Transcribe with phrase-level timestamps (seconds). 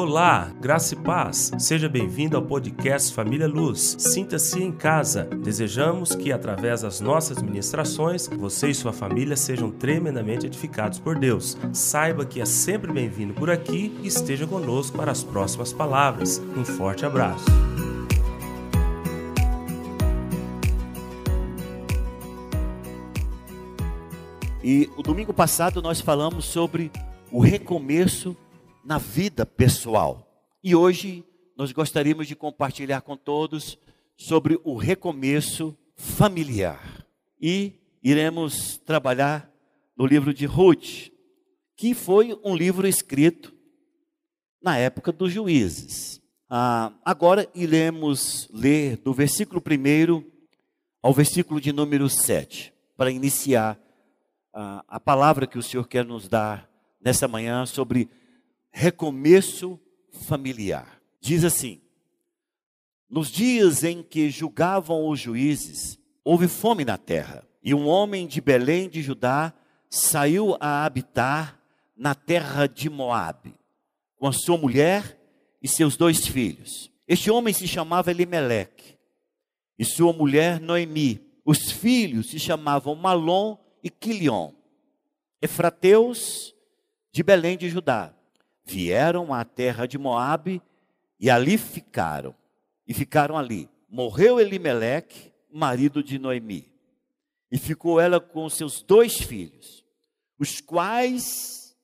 [0.00, 1.50] Olá, graça e paz.
[1.58, 3.96] Seja bem-vindo ao podcast Família Luz.
[3.98, 5.24] Sinta-se em casa.
[5.24, 11.58] Desejamos que, através das nossas ministrações, você e sua família sejam tremendamente edificados por Deus.
[11.72, 16.40] Saiba que é sempre bem-vindo por aqui e esteja conosco para as próximas palavras.
[16.56, 17.46] Um forte abraço.
[24.62, 26.88] E o domingo passado nós falamos sobre
[27.32, 28.36] o recomeço
[28.84, 30.46] na vida pessoal.
[30.62, 31.24] E hoje
[31.56, 33.78] nós gostaríamos de compartilhar com todos
[34.16, 37.06] sobre o recomeço familiar.
[37.40, 37.72] E
[38.02, 39.50] iremos trabalhar
[39.96, 41.10] no livro de Ruth,
[41.76, 43.52] que foi um livro escrito
[44.62, 46.20] na época dos juízes.
[46.48, 50.24] Ah, agora iremos ler do versículo 1
[51.02, 53.78] ao versículo de número 7, para iniciar
[54.52, 56.68] ah, a palavra que o Senhor quer nos dar
[57.00, 58.08] nessa manhã sobre
[58.70, 59.78] recomeço
[60.26, 61.00] familiar.
[61.20, 61.80] Diz assim:
[63.08, 68.40] Nos dias em que julgavam os juízes, houve fome na terra, e um homem de
[68.40, 69.52] Belém de Judá
[69.90, 71.60] saiu a habitar
[71.96, 73.54] na terra de Moabe,
[74.16, 75.18] com a sua mulher
[75.62, 76.90] e seus dois filhos.
[77.06, 78.96] Este homem se chamava Elimeleque,
[79.78, 81.26] e sua mulher Noemi.
[81.44, 84.52] Os filhos se chamavam Malom e Quilion,
[85.40, 86.54] efrateus
[87.10, 88.14] de Belém de Judá
[88.68, 90.62] vieram à terra de Moabe
[91.18, 92.34] e ali ficaram.
[92.86, 93.68] E ficaram ali.
[93.88, 96.70] Morreu Elimeleque, marido de Noemi.
[97.50, 99.82] E ficou ela com seus dois filhos,
[100.38, 101.74] os quais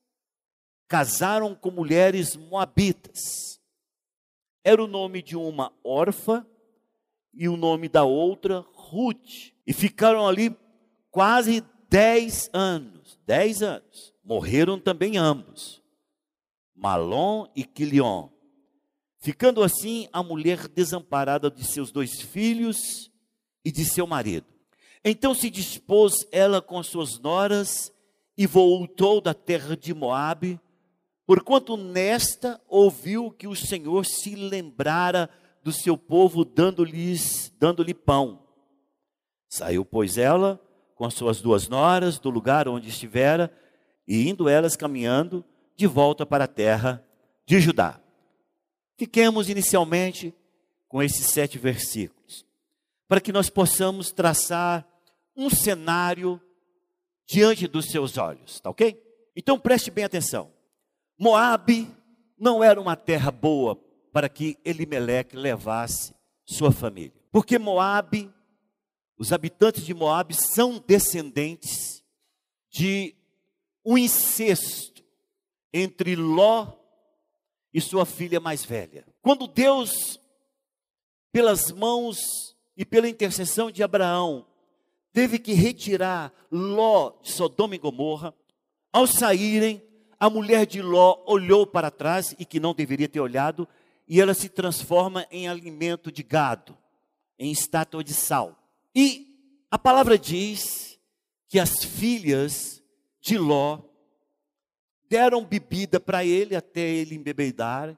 [0.87, 3.59] casaram com mulheres moabitas.
[4.63, 6.45] Era o nome de uma órfã
[7.33, 9.53] e o nome da outra Ruth.
[9.65, 10.55] E ficaram ali
[11.09, 13.19] quase dez anos.
[13.25, 14.13] Dez anos.
[14.23, 15.84] Morreram também ambos.
[16.75, 18.29] Malom e Quilion.
[19.17, 23.09] Ficando assim a mulher desamparada de seus dois filhos
[23.63, 24.45] e de seu marido.
[25.03, 27.91] Então se dispôs ela com suas noras
[28.37, 30.59] e voltou da terra de Moabe,
[31.25, 35.29] porquanto nesta ouviu que o Senhor se lembrara
[35.63, 38.43] do seu povo dando-lhes dando-lhe pão.
[39.47, 40.59] Saiu pois ela
[40.95, 43.51] com as suas duas noras do lugar onde estivera
[44.07, 45.43] e indo elas caminhando
[45.75, 47.05] de volta para a terra
[47.45, 47.99] de Judá.
[48.97, 50.33] Fiquemos inicialmente
[50.87, 52.45] com esses sete versículos,
[53.07, 54.87] para que nós possamos traçar
[55.35, 56.41] um cenário
[57.27, 59.01] diante dos seus olhos, tá ok?
[59.35, 60.51] Então preste bem atenção.
[61.17, 61.89] Moabe
[62.37, 63.75] não era uma terra boa
[64.13, 66.13] para que Elimeleque levasse
[66.45, 67.19] sua família.
[67.31, 68.31] Porque Moabe,
[69.17, 72.03] os habitantes de Moabe são descendentes
[72.69, 73.13] de
[73.83, 74.94] um incesto
[75.77, 76.71] entre Ló
[77.73, 79.05] e sua filha mais velha.
[79.21, 80.17] Quando Deus,
[81.33, 84.47] pelas mãos e pela intercessão de Abraão,
[85.11, 88.33] teve que retirar Ló de Sodoma e Gomorra,
[88.93, 89.83] ao saírem,
[90.17, 93.67] a mulher de Ló olhou para trás e que não deveria ter olhado,
[94.07, 96.77] e ela se transforma em alimento de gado,
[97.37, 98.57] em estátua de sal.
[98.95, 99.27] E
[99.69, 100.97] a palavra diz
[101.49, 102.81] que as filhas
[103.19, 103.81] de Ló
[105.09, 107.97] deram bebida para ele até ele embebedar,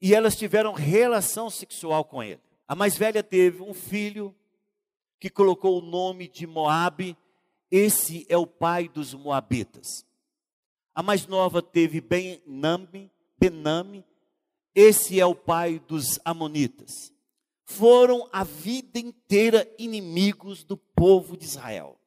[0.00, 2.40] e elas tiveram relação sexual com ele.
[2.66, 4.34] A mais velha teve um filho
[5.18, 7.16] que colocou o nome de Moabe,
[7.70, 10.06] esse é o pai dos moabitas.
[10.94, 14.04] A mais nova teve Benami, Benami,
[14.74, 17.12] esse é o pai dos amonitas.
[17.64, 21.98] Foram a vida inteira inimigos do povo de Israel.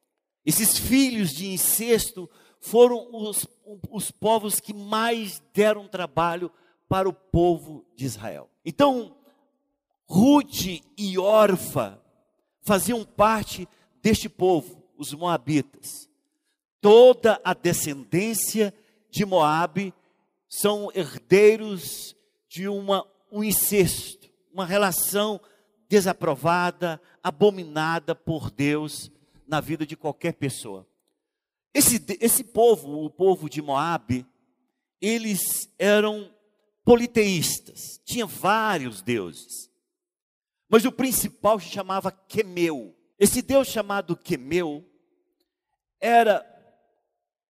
[0.46, 2.30] Esses filhos de incesto
[2.60, 3.46] foram os,
[3.90, 6.50] os povos que mais deram trabalho
[6.88, 8.48] para o povo de Israel.
[8.64, 9.14] Então,
[10.06, 12.00] Ruth e Orfa
[12.62, 13.68] faziam parte
[14.02, 16.08] deste povo, os moabitas.
[16.80, 18.72] Toda a descendência
[19.10, 19.92] de Moabe
[20.48, 22.16] são herdeiros
[22.48, 25.40] de uma, um incesto, uma relação
[25.88, 29.10] desaprovada, abominada por Deus
[29.46, 30.86] na vida de qualquer pessoa.
[31.74, 34.26] Esse, esse povo, o povo de Moabe,
[35.00, 36.32] eles eram
[36.84, 39.70] politeístas, tinha vários deuses.
[40.68, 42.94] Mas o principal se chamava Quemeu.
[43.18, 44.84] Esse deus chamado Quemeu
[46.00, 46.44] era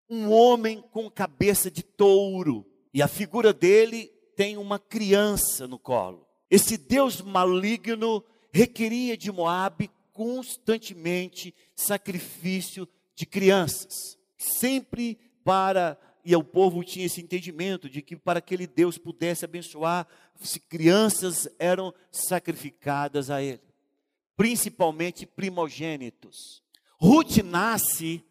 [0.09, 6.27] um homem com cabeça de touro, e a figura dele tem uma criança no colo.
[6.51, 12.89] Esse deus maligno requeria de Moabe constantemente sacrifício
[13.19, 18.67] de crianças, sempre para e o povo tinha esse entendimento de que para que ele
[18.67, 20.07] Deus pudesse abençoar,
[20.41, 23.63] se crianças eram sacrificadas a ele,
[24.37, 26.63] principalmente primogênitos.
[27.01, 28.23] Ruth nasce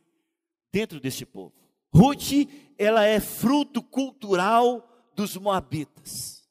[0.72, 1.54] dentro deste povo.
[1.94, 2.48] Ruth,
[2.78, 6.48] ela é fruto cultural dos moabitas.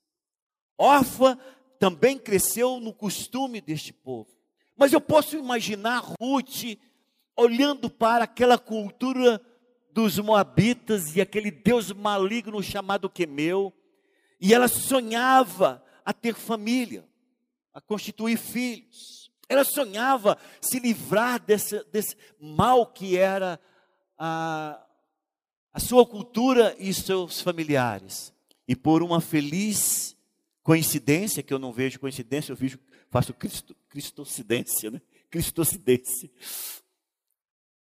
[0.76, 1.38] Orfa
[1.78, 4.28] também cresceu no costume deste povo.
[4.76, 6.76] Mas eu posso imaginar Ruth
[7.36, 9.40] olhando para aquela cultura
[9.92, 13.72] dos moabitas e aquele deus maligno chamado Quemeu,
[14.40, 17.06] e ela sonhava a ter família,
[17.72, 19.30] a constituir filhos.
[19.48, 23.60] Ela sonhava se livrar desse, desse mal que era
[24.18, 24.84] a,
[25.72, 28.34] a sua cultura e seus familiares.
[28.66, 30.16] E por uma feliz
[30.62, 32.78] coincidência, que eu não vejo coincidência, eu vejo,
[33.08, 35.00] faço cristo, cristocidência, né?
[35.30, 36.30] Cristocidência.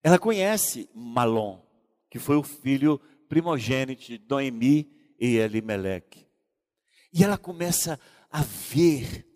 [0.02, 1.68] Ela conhece Malom
[2.10, 4.90] que foi o filho primogênito de Noemi
[5.20, 6.26] e Elimeleque.
[7.12, 7.98] E ela começa
[8.30, 9.26] a ver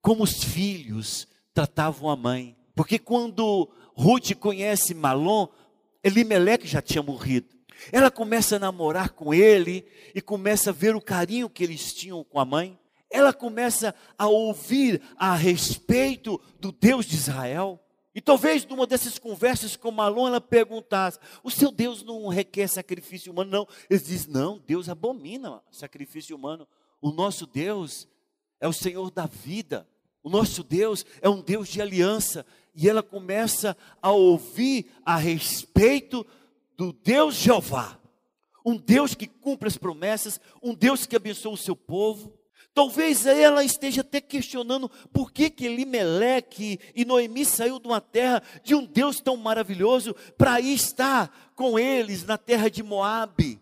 [0.00, 2.56] como os filhos tratavam a mãe.
[2.74, 5.48] Porque quando Ruth conhece Malom,
[6.02, 7.48] Elimeleque já tinha morrido.
[7.92, 12.24] Ela começa a namorar com ele e começa a ver o carinho que eles tinham
[12.24, 12.78] com a mãe.
[13.10, 17.80] Ela começa a ouvir a respeito do Deus de Israel.
[18.18, 23.30] E talvez numa dessas conversas com Malon ela perguntasse: o seu Deus não requer sacrifício
[23.30, 23.48] humano?
[23.48, 23.68] Não.
[23.88, 26.66] Ele diz: não, Deus abomina sacrifício humano.
[27.00, 28.08] O nosso Deus
[28.60, 29.86] é o Senhor da vida.
[30.20, 32.44] O nosso Deus é um Deus de aliança.
[32.74, 36.26] E ela começa a ouvir a respeito
[36.76, 38.00] do Deus Jeová.
[38.66, 42.36] Um Deus que cumpre as promessas, um Deus que abençoa o seu povo.
[42.74, 48.42] Talvez ela esteja até questionando por que que Elimeleque e Noemi saiu de uma terra
[48.62, 53.60] de um Deus tão maravilhoso para ir estar com eles na terra de Moabe.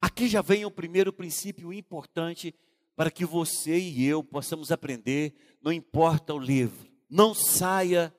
[0.00, 2.54] Aqui já vem o primeiro princípio importante
[2.94, 6.92] para que você e eu possamos aprender, não importa o livro.
[7.08, 8.14] Não saia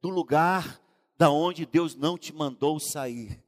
[0.00, 0.80] do lugar
[1.16, 3.42] da onde Deus não te mandou sair.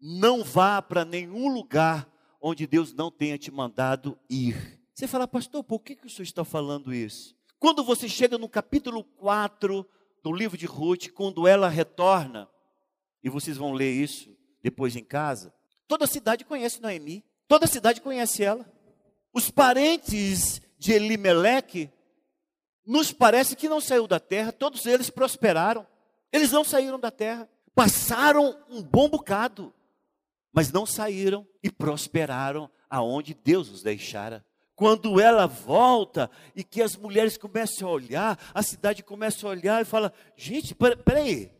[0.00, 2.08] Não vá para nenhum lugar
[2.40, 4.81] onde Deus não tenha te mandado ir.
[4.94, 7.34] Você fala, pastor, por que, que o senhor está falando isso?
[7.58, 9.88] Quando você chega no capítulo 4
[10.22, 12.48] do livro de Ruth, quando ela retorna,
[13.22, 15.54] e vocês vão ler isso depois em casa,
[15.88, 18.70] toda a cidade conhece Noemi, toda a cidade conhece ela.
[19.32, 21.90] Os parentes de Elimeleque,
[22.84, 25.86] nos parece que não saiu da terra, todos eles prosperaram.
[26.32, 29.72] Eles não saíram da terra, passaram um bom bocado,
[30.52, 34.44] mas não saíram e prosperaram aonde Deus os deixara.
[34.82, 39.80] Quando ela volta e que as mulheres começam a olhar, a cidade começa a olhar
[39.80, 41.52] e fala: gente, peraí,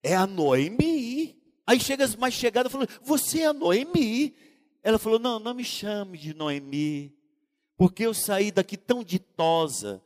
[0.00, 1.36] é a Noemi.
[1.66, 4.36] Aí chega as mais chegadas e fala: você é a Noemi?
[4.84, 7.12] Ela falou: não, não me chame de Noemi,
[7.76, 10.00] porque eu saí daqui tão ditosa.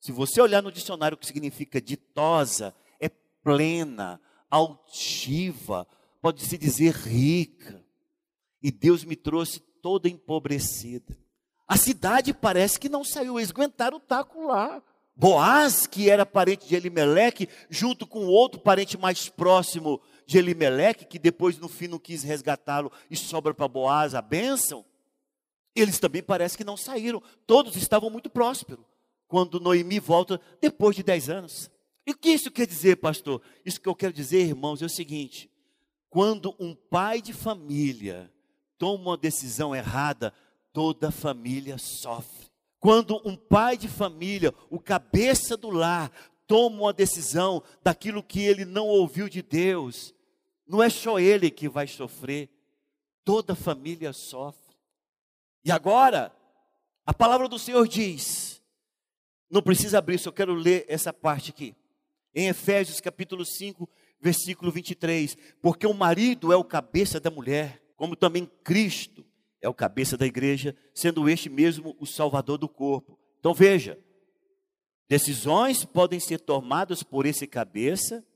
[0.00, 3.08] Se você olhar no dicionário o que significa ditosa, é
[3.44, 4.20] plena,
[4.50, 5.86] altiva,
[6.20, 7.80] pode-se dizer rica.
[8.60, 11.21] E Deus me trouxe toda empobrecida.
[11.66, 14.82] A cidade parece que não saiu, eles aguentaram o taco lá.
[15.14, 21.18] Boaz, que era parente de Elimeleque, junto com outro parente mais próximo de Elimeleque, que
[21.18, 24.84] depois no fim não quis resgatá-lo e sobra para Boaz a bênção,
[25.74, 27.22] eles também parece que não saíram.
[27.46, 28.84] Todos estavam muito prósperos
[29.28, 31.70] quando Noemi volta depois de dez anos.
[32.06, 33.40] E o que isso quer dizer, pastor?
[33.64, 35.50] Isso que eu quero dizer, irmãos, é o seguinte:
[36.10, 38.30] quando um pai de família
[38.76, 40.34] toma uma decisão errada,
[40.72, 42.50] toda família sofre.
[42.80, 46.10] Quando um pai de família, o cabeça do lar,
[46.46, 50.12] toma uma decisão daquilo que ele não ouviu de Deus,
[50.66, 52.50] não é só ele que vai sofrer,
[53.24, 54.76] toda família sofre.
[55.64, 56.34] E agora,
[57.06, 58.60] a palavra do Senhor diz,
[59.48, 61.76] não precisa abrir, só quero ler essa parte aqui.
[62.34, 63.88] Em Efésios capítulo 5,
[64.20, 69.24] versículo 23, porque o marido é o cabeça da mulher, como também Cristo
[69.62, 73.18] é o cabeça da igreja, sendo este mesmo o salvador do corpo.
[73.38, 73.98] Então veja,
[75.08, 78.26] decisões podem ser tomadas por esse cabeça,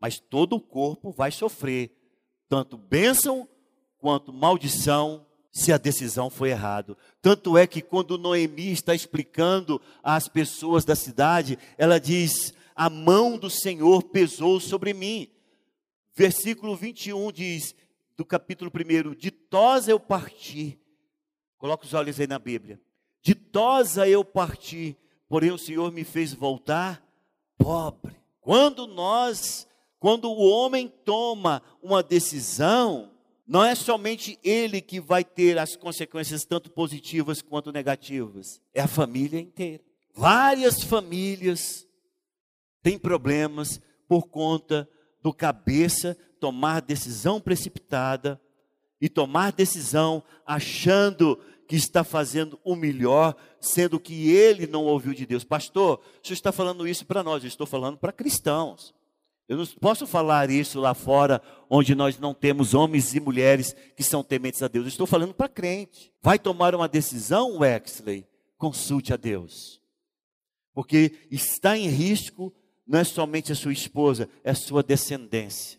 [0.00, 1.92] mas todo o corpo vai sofrer,
[2.48, 3.48] tanto bênção
[3.98, 6.96] quanto maldição, se a decisão foi errada.
[7.20, 13.36] Tanto é que quando Noemi está explicando às pessoas da cidade, ela diz: A mão
[13.36, 15.28] do Senhor pesou sobre mim.
[16.14, 17.74] Versículo 21 diz:
[18.18, 20.76] do capítulo 1, ditosa eu parti.
[21.56, 22.80] Coloca os olhos aí na Bíblia.
[23.22, 24.96] Ditosa eu parti,
[25.28, 27.00] porém o Senhor me fez voltar
[27.56, 28.16] pobre.
[28.40, 29.68] Quando nós,
[30.00, 33.12] quando o homem toma uma decisão,
[33.50, 38.86] Não é somente ele que vai ter as consequências tanto positivas quanto negativas, é a
[38.86, 39.82] família inteira.
[40.12, 41.88] Várias famílias
[42.82, 44.86] têm problemas por conta
[45.28, 48.40] do cabeça tomar decisão precipitada
[48.98, 55.26] e tomar decisão achando que está fazendo o melhor, sendo que ele não ouviu de
[55.26, 55.44] Deus.
[55.44, 58.94] Pastor, senhor está falando isso para nós, eu estou falando para cristãos.
[59.46, 64.02] Eu não posso falar isso lá fora, onde nós não temos homens e mulheres que
[64.02, 64.84] são tementes a Deus.
[64.84, 66.12] Eu estou falando para crente.
[66.22, 68.26] Vai tomar uma decisão, Wexley?
[68.58, 69.80] Consulte a Deus.
[70.74, 72.52] Porque está em risco
[72.88, 75.78] não é somente a sua esposa, é a sua descendência.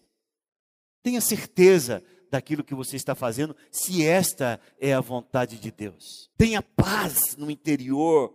[1.02, 6.30] Tenha certeza daquilo que você está fazendo, se esta é a vontade de Deus.
[6.38, 8.32] Tenha paz no interior,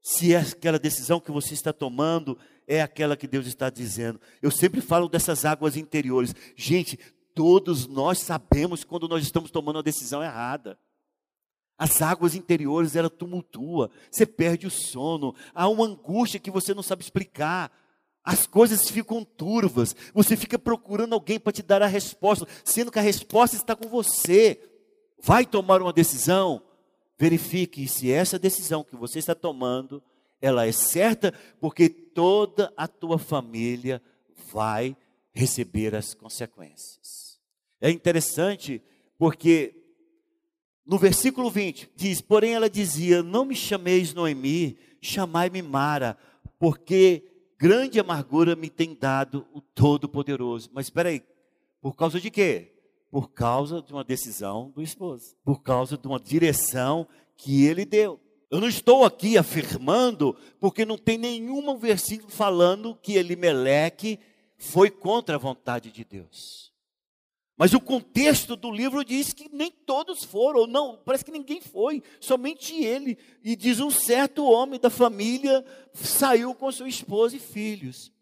[0.00, 2.38] se é aquela decisão que você está tomando
[2.68, 4.20] é aquela que Deus está dizendo.
[4.42, 6.34] Eu sempre falo dessas águas interiores.
[6.54, 6.98] Gente,
[7.34, 10.78] todos nós sabemos quando nós estamos tomando uma decisão errada.
[11.78, 16.82] As águas interiores, ela tumultua, você perde o sono, há uma angústia que você não
[16.82, 17.72] sabe explicar.
[18.24, 22.98] As coisas ficam turvas, você fica procurando alguém para te dar a resposta, sendo que
[22.98, 24.60] a resposta está com você.
[25.22, 26.62] Vai tomar uma decisão,
[27.18, 30.02] verifique se essa decisão que você está tomando,
[30.40, 34.00] ela é certa, porque toda a tua família
[34.52, 34.96] vai
[35.32, 37.38] receber as consequências.
[37.80, 38.82] É interessante
[39.18, 39.74] porque
[40.86, 46.16] no versículo 20 diz: Porém ela dizia: Não me chameis Noemi, chamai-me Mara,
[46.58, 47.24] porque
[47.58, 50.70] grande amargura me tem dado o Todo-Poderoso.
[50.72, 51.22] Mas espera aí,
[51.80, 52.72] por causa de quê?
[53.10, 58.20] Por causa de uma decisão do esposo, por causa de uma direção que ele deu.
[58.50, 64.18] Eu não estou aqui afirmando, porque não tem nenhum versículo falando que Elimeleque
[64.56, 66.72] foi contra a vontade de Deus.
[67.58, 71.60] Mas o contexto do livro diz que nem todos foram, ou não, parece que ninguém
[71.60, 73.18] foi, somente ele.
[73.42, 78.12] E diz um certo homem da família saiu com sua esposa e filhos.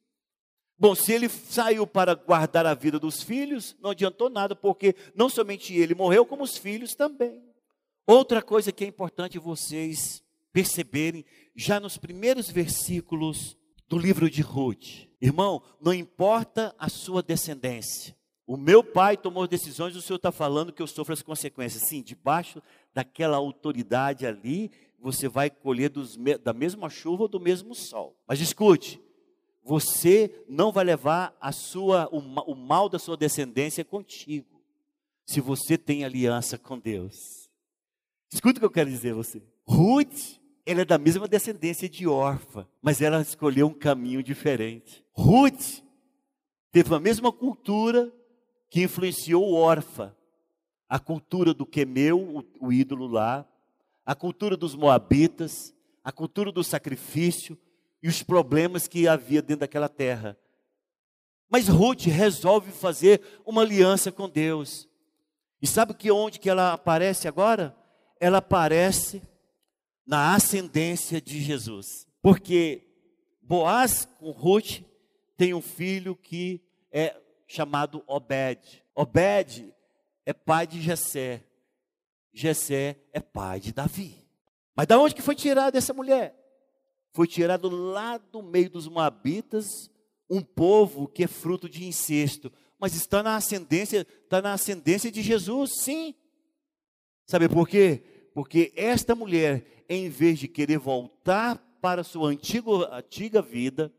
[0.79, 5.29] Bom, se ele saiu para guardar a vida dos filhos, não adiantou nada, porque não
[5.29, 7.43] somente ele morreu, como os filhos também.
[8.07, 13.55] Outra coisa que é importante vocês perceberem, já nos primeiros versículos
[13.87, 18.17] do livro de Ruth, irmão, não importa a sua descendência,
[18.47, 21.83] o meu pai tomou decisões, o senhor está falando que eu sofro as consequências.
[21.89, 22.63] Sim, debaixo
[22.95, 28.17] daquela autoridade ali, você vai colher dos, da mesma chuva ou do mesmo sol.
[28.27, 29.01] Mas escute,
[29.65, 34.63] você não vai levar a sua, o, o mal da sua descendência contigo,
[35.27, 37.51] se você tem aliança com Deus.
[38.33, 39.43] Escuta o que eu quero dizer a você.
[39.67, 45.05] Ruth, ela é da mesma descendência de Orfa, mas ela escolheu um caminho diferente.
[45.13, 45.83] Ruth
[46.71, 48.13] teve a mesma cultura,
[48.77, 50.15] que influenciou Orfa,
[50.87, 52.21] a cultura do Quemeu,
[52.61, 53.49] o, o ídolo lá,
[54.05, 57.59] a cultura dos Moabitas, a cultura do sacrifício
[58.03, 60.39] e os problemas que havia dentro daquela terra.
[61.49, 64.87] Mas Ruth resolve fazer uma aliança com Deus.
[65.63, 67.75] E sabe que onde que ela aparece agora?
[68.21, 69.23] Ela aparece
[70.07, 72.07] na ascendência de Jesus.
[72.21, 72.83] Porque
[73.41, 74.83] Boaz com Ruth
[75.35, 76.61] tem um filho que
[76.93, 77.17] é
[77.47, 78.83] chamado Obed.
[78.95, 79.75] Obed
[80.25, 81.43] é pai de Jessé.
[82.33, 84.27] Jessé é pai de Davi.
[84.75, 86.35] Mas da onde que foi tirada essa mulher?
[87.13, 89.91] Foi tirado lá do meio dos Moabitas,
[90.29, 95.23] um povo que é fruto de incesto, mas está na ascendência, está na ascendência de
[95.23, 96.15] Jesus, sim.
[97.27, 98.03] Sabe por quê?
[98.35, 103.91] Porque esta mulher, em vez de querer voltar para sua antiga vida,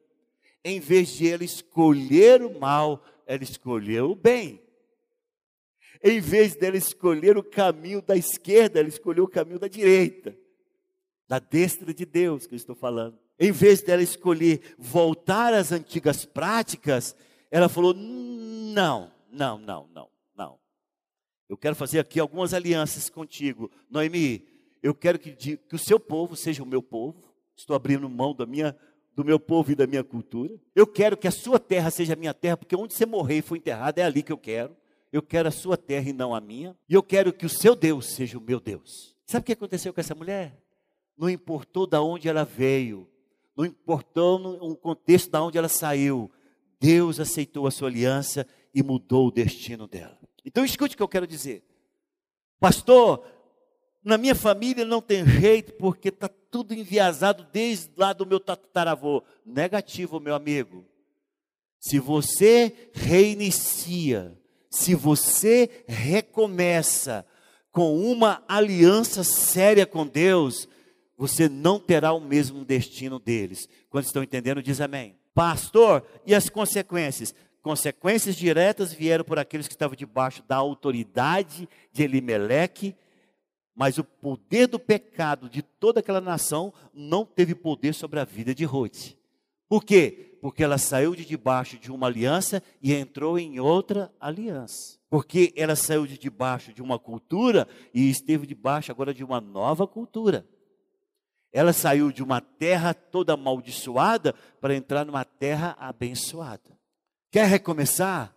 [0.64, 4.62] em vez de ela escolher o mal, ela escolheu o bem.
[6.04, 10.36] Em vez dela escolher o caminho da esquerda, ela escolheu o caminho da direita.
[11.28, 13.20] Da destra de Deus que eu estou falando.
[13.38, 17.16] Em vez dela escolher voltar às antigas práticas,
[17.52, 20.60] ela falou: não, não, não, não, não.
[21.50, 23.70] Eu quero fazer aqui algumas alianças contigo.
[23.90, 24.48] Noemi,
[24.82, 27.36] eu quero que, que o seu povo seja o meu povo.
[27.56, 28.78] Estou abrindo mão da minha
[29.18, 30.54] do meu povo e da minha cultura.
[30.76, 33.42] Eu quero que a sua terra seja a minha terra, porque onde você morrer e
[33.42, 34.78] for enterrado é ali que eu quero.
[35.12, 36.78] Eu quero a sua terra e não a minha.
[36.88, 39.16] E eu quero que o seu Deus seja o meu Deus.
[39.26, 40.56] Sabe o que aconteceu com essa mulher?
[41.18, 43.10] Não importou de onde ela veio,
[43.56, 46.30] não importou o contexto de onde ela saiu.
[46.80, 50.20] Deus aceitou a sua aliança e mudou o destino dela.
[50.46, 51.64] Então escute o que eu quero dizer.
[52.60, 53.26] Pastor,
[54.08, 59.22] na minha família não tem jeito, porque está tudo enviesado desde lá do meu tataravô.
[59.46, 60.86] Negativo, meu amigo.
[61.80, 64.36] Se você reinicia,
[64.70, 67.26] Se você recomeça
[67.72, 70.68] com uma aliança séria com Deus,
[71.18, 73.68] você não terá o mesmo destino deles.
[73.90, 75.16] Quando estão entendendo, diz amém.
[75.34, 77.34] Pastor, e as consequências?
[77.62, 82.96] Consequências diretas vieram por aqueles que estavam debaixo da autoridade de Elimeleque,
[83.78, 88.56] mas o poder do pecado de toda aquela nação não teve poder sobre a vida
[88.56, 89.16] de Ruth.
[89.70, 90.36] Por quê?
[90.42, 94.98] Porque ela saiu de debaixo de uma aliança e entrou em outra aliança.
[95.12, 99.86] Porque ela saiu de debaixo de uma cultura e esteve debaixo agora de uma nova
[99.86, 100.44] cultura.
[101.54, 106.76] Ela saiu de uma terra toda amaldiçoada para entrar numa terra abençoada.
[107.30, 108.36] Quer recomeçar?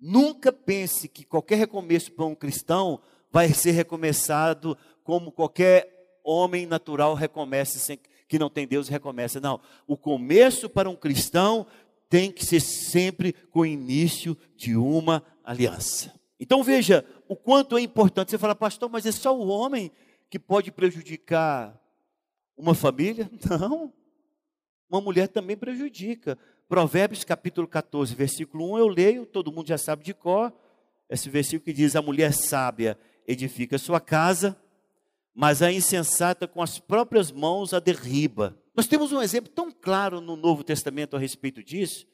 [0.00, 3.00] Nunca pense que qualquer recomeço para um cristão
[3.34, 7.98] vai ser recomeçado como qualquer homem natural recomece sem
[8.28, 9.40] que não tem Deus recomeça.
[9.40, 11.66] Não, o começo para um cristão
[12.08, 16.14] tem que ser sempre com o início de uma aliança.
[16.38, 18.30] Então veja o quanto é importante.
[18.30, 19.90] Você fala, pastor, mas é só o homem
[20.30, 21.76] que pode prejudicar
[22.56, 23.28] uma família?
[23.50, 23.92] Não.
[24.88, 26.38] Uma mulher também prejudica.
[26.68, 30.52] Provérbios capítulo 14, versículo 1, eu leio, todo mundo já sabe de cor.
[31.10, 34.56] Esse versículo que diz: A mulher sábia edifica sua casa,
[35.34, 38.56] mas a insensata com as próprias mãos a derriba.
[38.76, 42.06] Nós temos um exemplo tão claro no Novo Testamento a respeito disso,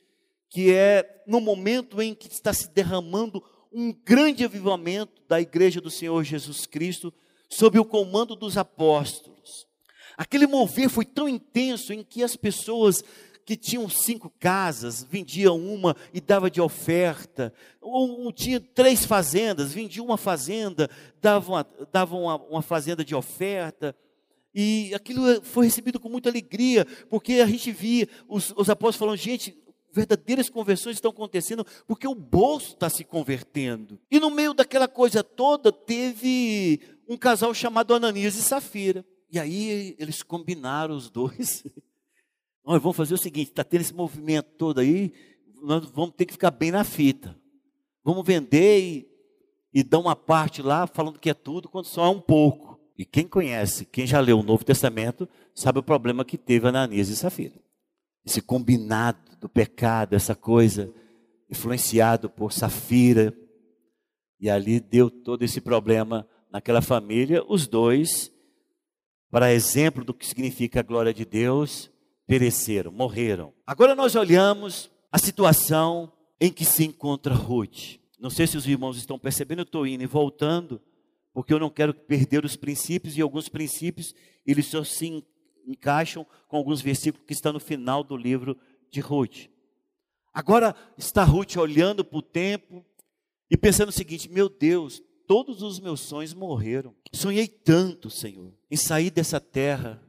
[0.48, 5.90] que é no momento em que está se derramando um grande avivamento da igreja do
[5.90, 7.12] Senhor Jesus Cristo,
[7.48, 9.66] sob o comando dos apóstolos.
[10.16, 13.02] Aquele mover foi tão intenso em que as pessoas
[13.44, 19.72] que tinham cinco casas, vendiam uma e dava de oferta, ou, ou tinha três fazendas,
[19.72, 20.88] vendia uma fazenda,
[21.20, 23.94] dava uma, dava uma, uma fazenda de oferta,
[24.54, 29.16] e aquilo foi recebido com muita alegria, porque a gente via os, os apóstolos falando,
[29.16, 29.56] gente,
[29.92, 33.98] verdadeiras conversões estão acontecendo porque o bolso está se convertendo.
[34.10, 39.04] E no meio daquela coisa toda, teve um casal chamado Ananias e Safira.
[39.30, 41.64] E aí eles combinaram os dois
[42.78, 45.12] Vamos fazer o seguinte: está tendo esse movimento todo aí,
[45.62, 47.36] nós vamos ter que ficar bem na fita.
[48.04, 49.08] Vamos vender e,
[49.72, 52.80] e dar uma parte lá, falando que é tudo, quando só é um pouco.
[52.96, 57.08] E quem conhece, quem já leu o Novo Testamento, sabe o problema que teve Ananias
[57.08, 57.58] e Safira.
[58.24, 60.92] Esse combinado do pecado, essa coisa,
[61.50, 63.34] influenciado por Safira.
[64.38, 67.42] E ali deu todo esse problema naquela família.
[67.48, 68.30] Os dois,
[69.30, 71.90] para exemplo do que significa a glória de Deus,
[72.30, 73.52] pereceram, morreram.
[73.66, 77.98] Agora nós olhamos a situação em que se encontra Ruth.
[78.20, 80.80] Não sei se os irmãos estão percebendo, eu estou indo e voltando,
[81.34, 84.14] porque eu não quero perder os princípios, e alguns princípios,
[84.46, 85.24] eles só se
[85.66, 88.56] encaixam com alguns versículos que estão no final do livro
[88.92, 89.48] de Ruth.
[90.32, 92.84] Agora está Ruth olhando para o tempo
[93.50, 96.94] e pensando o seguinte: meu Deus, todos os meus sonhos morreram.
[97.12, 100.00] Sonhei tanto, Senhor, em sair dessa terra,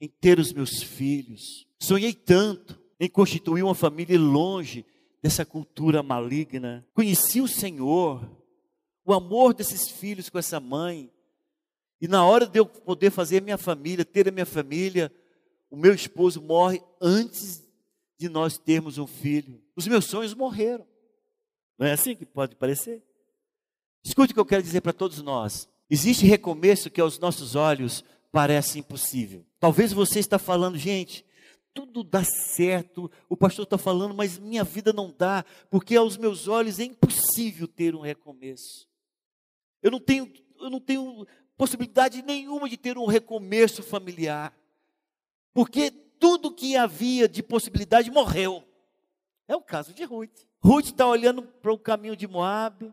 [0.00, 1.66] em ter os meus filhos.
[1.78, 4.84] Sonhei tanto em constituir uma família longe
[5.22, 6.86] dessa cultura maligna.
[6.94, 8.28] Conheci o Senhor,
[9.04, 11.10] o amor desses filhos com essa mãe.
[12.00, 15.12] E na hora de eu poder fazer minha família, ter a minha família,
[15.70, 17.62] o meu esposo morre antes
[18.18, 19.62] de nós termos um filho.
[19.74, 20.86] Os meus sonhos morreram.
[21.78, 23.02] Não é assim que pode parecer?
[24.04, 25.68] Escute o que eu quero dizer para todos nós.
[25.88, 28.04] Existe recomeço que aos nossos olhos
[28.34, 29.46] parece impossível.
[29.60, 31.24] Talvez você está falando, gente,
[31.72, 36.48] tudo dá certo, o pastor está falando, mas minha vida não dá, porque aos meus
[36.48, 38.88] olhos é impossível ter um recomeço.
[39.80, 41.24] Eu não tenho, eu não tenho
[41.56, 44.52] possibilidade nenhuma de ter um recomeço familiar,
[45.52, 48.64] porque tudo que havia de possibilidade morreu.
[49.46, 50.40] É o caso de Ruth.
[50.60, 52.92] Ruth está olhando para o caminho de Moab,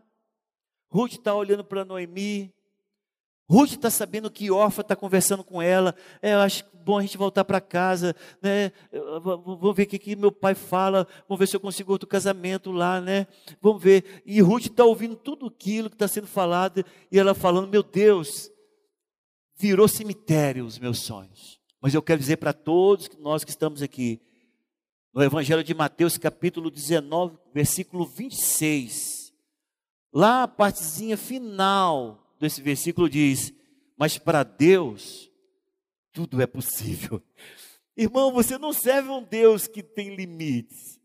[0.88, 2.54] Ruth está olhando para Noemi,
[3.52, 5.94] Ruth está sabendo que Orfa está conversando com ela.
[6.22, 8.72] É, eu acho bom a gente voltar para casa, né?
[9.20, 11.06] Vou ver o que, que meu pai fala.
[11.28, 13.26] Vamos ver se eu consigo outro casamento lá, né?
[13.60, 14.22] Vamos ver.
[14.24, 18.50] E Ruth está ouvindo tudo aquilo que está sendo falado e ela falando: Meu Deus,
[19.58, 21.60] virou cemitério os meus sonhos.
[21.78, 24.18] Mas eu quero dizer para todos nós que estamos aqui,
[25.12, 29.30] no Evangelho de Mateus, capítulo 19, versículo 26,
[30.10, 33.54] lá a partezinha final desse versículo diz:
[33.96, 35.30] Mas para Deus
[36.12, 37.22] tudo é possível.
[37.96, 40.98] Irmão, você não serve um Deus que tem limites,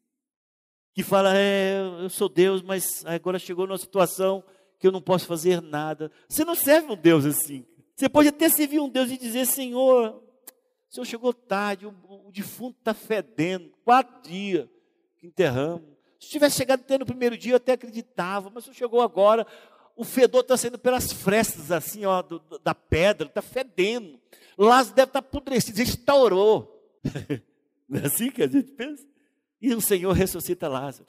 [0.93, 4.43] que fala, é, eu sou Deus, mas agora chegou numa situação
[4.79, 6.11] que eu não posso fazer nada.
[6.27, 7.65] Você não serve um Deus assim.
[7.95, 10.15] Você pode até servir um Deus e dizer, Senhor,
[10.89, 11.93] o Senhor chegou tarde, o,
[12.27, 14.67] o defunto está fedendo, quatro dias
[15.17, 15.97] que enterramos.
[16.19, 19.45] Se tivesse chegado até no primeiro dia, eu até acreditava, mas se chegou agora,
[19.97, 24.19] o fedor está saindo pelas frestas, assim, ó, do, da pedra, está fedendo.
[24.55, 26.79] Lázaro deve estar tá apodrecido, restaurou.
[27.89, 29.03] Não é assim que a gente pensa?
[29.59, 31.07] E o Senhor ressuscita Lázaro.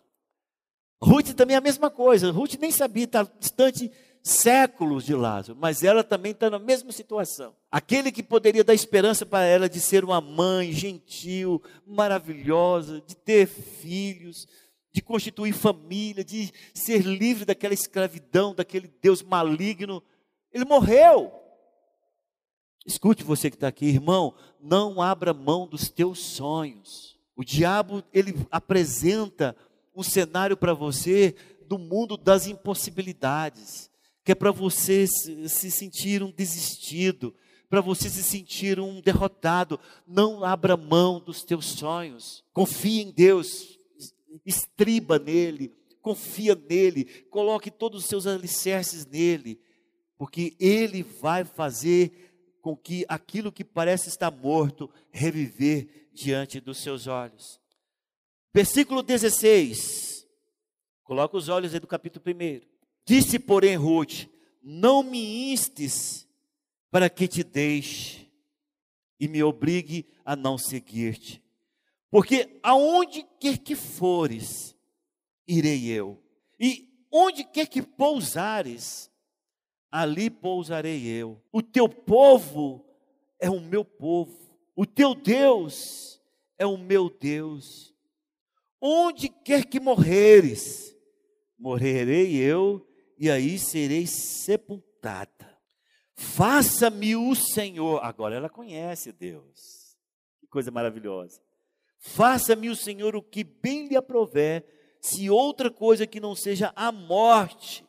[1.01, 2.31] Ruth também é a mesma coisa.
[2.31, 7.55] Ruth nem sabia, está distante séculos de Lázaro, mas ela também está na mesma situação.
[7.71, 13.47] Aquele que poderia dar esperança para ela de ser uma mãe gentil, maravilhosa, de ter
[13.47, 14.49] filhos,
[14.93, 20.03] de constituir família, de ser livre daquela escravidão, daquele Deus maligno,
[20.53, 21.33] ele morreu.
[22.87, 27.19] Escute você que está aqui, irmão, não abra mão dos teus sonhos.
[27.37, 29.55] O diabo, ele apresenta
[29.95, 31.35] um cenário para você
[31.67, 33.89] do mundo das impossibilidades
[34.29, 37.35] que é para você se sentir um desistido,
[37.67, 39.81] para você se sentir um derrotado.
[40.07, 42.45] Não abra mão dos teus sonhos.
[42.53, 43.78] Confie em Deus,
[44.45, 49.61] estriba nele, confia nele, coloque todos os seus alicerces nele,
[50.17, 52.29] porque ele vai fazer
[52.61, 57.61] com que aquilo que parece estar morto reviver diante dos seus olhos.
[58.53, 60.27] Versículo 16.
[61.05, 62.61] Coloca os olhos aí do capítulo 1.
[63.07, 64.27] Disse, porém, Ruth:
[64.63, 66.29] Não me instes
[66.91, 68.31] para que te deixe
[69.19, 71.43] e me obrigue a não seguir-te.
[72.11, 74.75] Porque aonde quer que fores,
[75.47, 76.23] irei eu.
[76.59, 79.11] E onde quer que pousares,
[79.91, 81.43] ali pousarei eu.
[81.53, 82.85] O teu povo
[83.39, 84.37] é o meu povo.
[84.75, 86.21] O teu Deus
[86.57, 87.95] é o meu Deus.
[88.81, 90.97] Onde quer que morreres,
[91.59, 92.87] morrerei eu
[93.19, 95.59] e aí serei sepultada.
[96.15, 98.05] Faça-me o Senhor.
[98.05, 99.97] Agora ela conhece Deus.
[100.41, 101.41] Que coisa maravilhosa.
[101.99, 104.65] Faça-me o Senhor o que bem lhe aprover,
[105.01, 107.85] se outra coisa que não seja a morte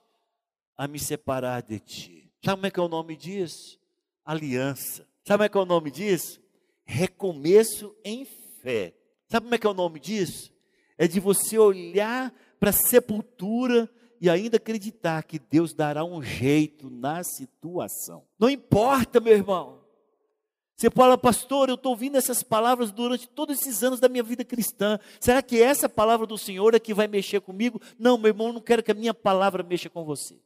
[0.77, 2.31] a me separar de ti.
[2.43, 3.79] Sabe como é que é o nome disso?
[4.25, 5.07] Aliança.
[5.25, 6.41] Sabe como é que é o nome disso?
[6.85, 8.25] Recomeço em
[8.61, 8.95] fé.
[9.29, 10.51] Sabe como é que é o nome disso?
[10.97, 13.89] É de você olhar para a sepultura
[14.21, 18.25] e ainda acreditar que Deus dará um jeito na situação.
[18.37, 19.78] Não importa, meu irmão.
[20.79, 24.45] Você fala, pastor, eu estou ouvindo essas palavras durante todos esses anos da minha vida
[24.45, 24.97] cristã.
[25.19, 27.81] Será que essa palavra do Senhor é que vai mexer comigo?
[27.99, 30.39] Não, meu irmão, não quero que a minha palavra mexa com você.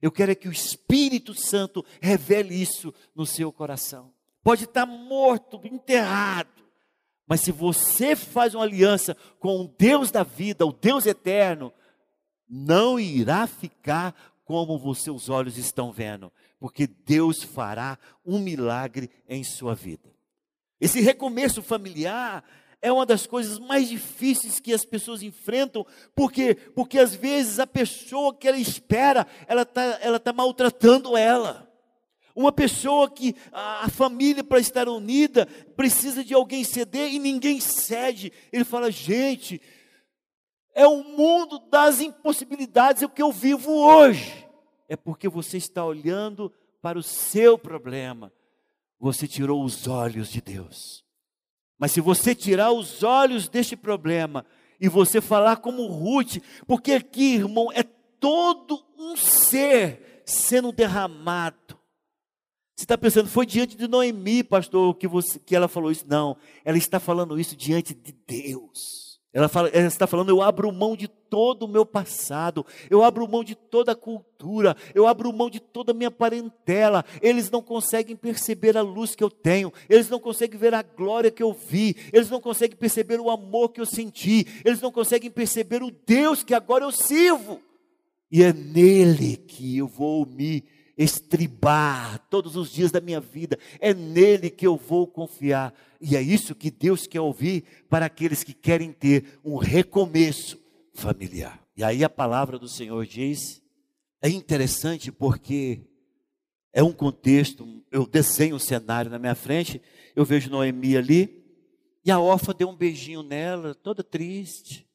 [0.00, 4.10] Eu quero é que o Espírito Santo revele isso no seu coração.
[4.42, 6.48] Pode estar morto, enterrado,
[7.26, 11.70] mas se você faz uma aliança com o Deus da vida, o Deus eterno,
[12.48, 14.14] não irá ficar
[14.46, 20.12] como os seus olhos estão vendo, porque Deus fará um milagre em sua vida.
[20.80, 22.44] Esse recomeço familiar
[22.80, 27.66] é uma das coisas mais difíceis que as pessoas enfrentam, porque porque às vezes a
[27.66, 31.66] pessoa que ela espera, ela está ela tá maltratando ela.
[32.34, 37.60] Uma pessoa que a, a família para estar unida precisa de alguém ceder e ninguém
[37.60, 38.32] cede.
[38.52, 39.60] Ele fala, gente,
[40.72, 44.47] é o mundo das impossibilidades, é o que eu vivo hoje.
[44.88, 48.32] É porque você está olhando para o seu problema.
[48.98, 51.04] Você tirou os olhos de Deus.
[51.78, 54.44] Mas se você tirar os olhos deste problema
[54.80, 61.78] e você falar como Ruth, porque aqui, irmão, é todo um ser sendo derramado.
[62.76, 66.04] Você está pensando, foi diante de Noemi, pastor, que, você, que ela falou isso?
[66.06, 69.07] Não, ela está falando isso diante de Deus.
[69.32, 73.28] Ela, fala, ela, está falando: eu abro mão de todo o meu passado, eu abro
[73.28, 77.04] mão de toda a cultura, eu abro mão de toda a minha parentela.
[77.20, 81.30] Eles não conseguem perceber a luz que eu tenho, eles não conseguem ver a glória
[81.30, 85.30] que eu vi, eles não conseguem perceber o amor que eu senti, eles não conseguem
[85.30, 87.60] perceber o Deus que agora eu sirvo.
[88.30, 90.64] E é nele que eu vou me
[90.98, 93.56] estribar todos os dias da minha vida.
[93.78, 95.72] É nele que eu vou confiar.
[96.00, 100.58] E é isso que Deus quer ouvir para aqueles que querem ter um recomeço
[100.92, 101.62] familiar.
[101.76, 103.62] E aí a palavra do Senhor diz:
[104.20, 105.80] é interessante porque
[106.72, 109.80] é um contexto, eu desenho o cenário na minha frente,
[110.14, 111.44] eu vejo Noemi ali,
[112.04, 114.86] e a órfã deu um beijinho nela, toda triste,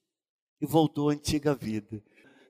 [0.62, 2.04] e voltou à antiga vida.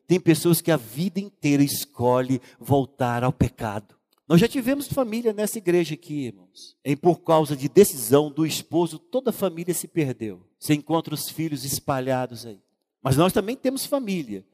[0.08, 3.96] Tem pessoas que a vida inteira escolhe voltar ao pecado.
[4.28, 6.78] Nós já tivemos família nessa igreja aqui, irmãos.
[6.84, 10.46] E por causa de decisão do esposo, toda a família se perdeu.
[10.58, 12.60] Você encontra os filhos espalhados aí.
[13.02, 14.46] Mas nós também temos família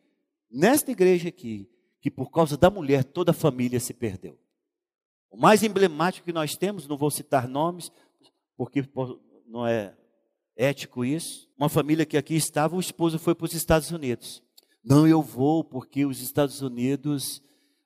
[0.49, 1.69] nesta igreja aqui,
[2.01, 4.37] que por causa da mulher toda a família se perdeu.
[5.29, 7.91] O mais emblemático que nós temos, não vou citar nomes,
[8.57, 8.83] porque
[9.45, 9.95] não é
[10.55, 11.47] ético isso.
[11.55, 14.41] Uma família que aqui estava, o esposo foi para os Estados Unidos.
[14.89, 17.43] Não, eu vou porque os Estados Unidos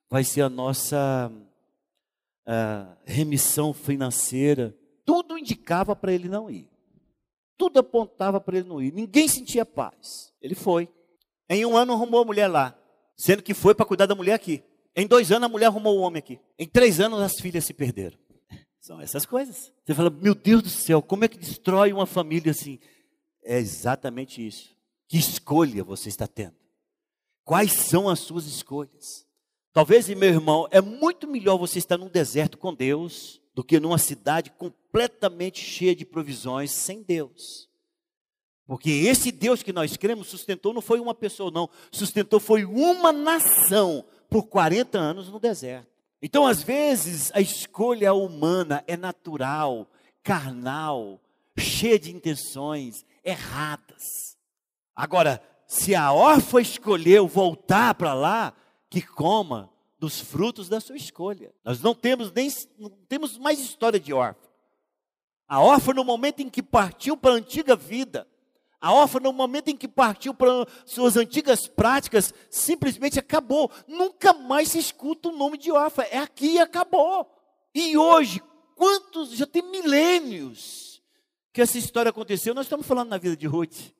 [0.08, 1.30] vai ser a nossa
[2.46, 4.74] a remissão financeira.
[5.04, 6.66] Tudo indicava para ele não ir.
[7.58, 8.90] Tudo apontava para ele não ir.
[8.90, 10.32] Ninguém sentia paz.
[10.40, 10.88] Ele foi.
[11.46, 12.74] Em um ano arrumou a mulher lá,
[13.14, 14.62] sendo que foi para cuidar da mulher aqui.
[14.96, 16.40] Em dois anos a mulher arrumou o homem aqui.
[16.58, 18.16] Em três anos as filhas se perderam.
[18.80, 19.70] São essas coisas.
[19.84, 22.78] Você fala, meu Deus do céu, como é que destrói uma família assim?
[23.44, 24.74] É exatamente isso.
[25.06, 26.63] Que escolha você está tendo?
[27.44, 29.26] Quais são as suas escolhas?
[29.72, 33.98] Talvez, meu irmão, é muito melhor você estar num deserto com Deus do que numa
[33.98, 37.68] cidade completamente cheia de provisões sem Deus.
[38.66, 41.68] Porque esse Deus que nós cremos sustentou não foi uma pessoa, não.
[41.92, 45.88] Sustentou foi uma nação por 40 anos no deserto.
[46.22, 49.86] Então, às vezes, a escolha humana é natural,
[50.22, 51.20] carnal,
[51.58, 54.34] cheia de intenções erradas.
[54.96, 58.54] Agora, se a órfã escolheu voltar para lá,
[58.88, 61.54] que coma dos frutos da sua escolha.
[61.64, 62.48] Nós não temos nem
[62.78, 64.48] não temos mais história de órfã.
[65.48, 68.26] A órfã no momento em que partiu para a antiga vida,
[68.84, 73.70] a órfã, no momento em que partiu para suas antigas práticas, simplesmente acabou.
[73.88, 76.02] Nunca mais se escuta o nome de órfã.
[76.02, 77.26] É aqui e acabou.
[77.74, 78.42] E hoje,
[78.76, 81.02] quantos, já tem milênios
[81.50, 82.52] que essa história aconteceu.
[82.52, 83.94] Nós estamos falando na vida de Ruth.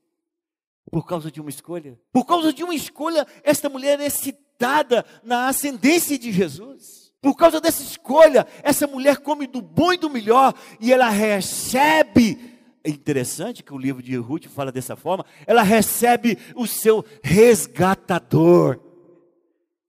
[0.91, 1.99] Por causa de uma escolha.
[2.13, 7.13] Por causa de uma escolha, esta mulher é citada na ascendência de Jesus.
[7.21, 12.55] Por causa dessa escolha, essa mulher come do bom e do melhor e ela recebe
[12.85, 18.79] é interessante que o livro de Ruth fala dessa forma, ela recebe o seu resgatador,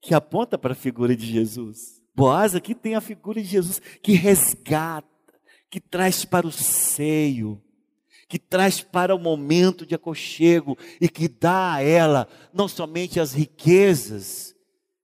[0.00, 2.02] que aponta para a figura de Jesus.
[2.14, 5.06] Boaz aqui tem a figura de Jesus que resgata,
[5.70, 7.62] que traz para o seio,
[8.28, 13.32] que traz para o momento de aconchego e que dá a ela não somente as
[13.32, 14.56] riquezas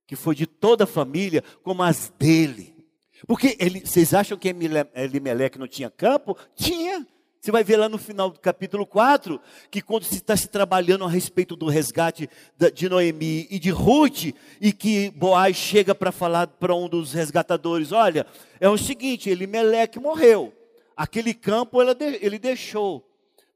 [0.05, 2.75] que foi de toda a família, como as dele.
[3.25, 4.53] Porque ele, vocês acham que
[4.93, 6.37] Elimelec não tinha campo?
[6.55, 7.07] Tinha.
[7.39, 11.03] Você vai ver lá no final do capítulo 4, que quando se está se trabalhando
[11.03, 12.29] a respeito do resgate
[12.73, 17.91] de Noemi e de Ruth, e que Boaz chega para falar para um dos resgatadores:
[17.91, 18.25] olha,
[18.61, 20.53] é o seguinte, Elimelec morreu,
[20.95, 23.05] aquele campo ele deixou,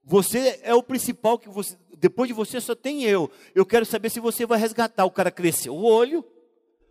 [0.10, 4.10] você é o principal que você, depois de você só tem eu, eu quero saber
[4.10, 5.04] se você vai resgatar.
[5.04, 6.24] O cara cresceu o olho,